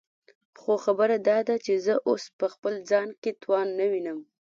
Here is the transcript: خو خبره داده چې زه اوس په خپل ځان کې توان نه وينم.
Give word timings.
خو 0.59 0.73
خبره 0.85 1.15
داده 1.29 1.55
چې 1.65 1.73
زه 1.85 1.93
اوس 2.09 2.23
په 2.39 2.45
خپل 2.53 2.73
ځان 2.89 3.09
کې 3.21 3.31
توان 3.41 3.67
نه 3.79 3.85
وينم. 3.91 4.19